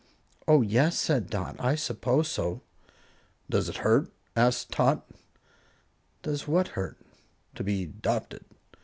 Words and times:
"Oh, 0.47 0.63
yes," 0.63 0.97
said 0.97 1.29
Dot. 1.29 1.57
"I 1.59 1.75
suppose 1.75 2.27
so." 2.27 2.63
"Does 3.51 3.69
it 3.69 3.77
hurt?" 3.85 4.11
asked 4.35 4.71
Tot. 4.71 5.05
"Does 6.23 6.47
what 6.47 6.69
hurt?" 6.69 6.97
"To 7.53 7.63
be 7.63 7.85
'dopted." 7.85 8.43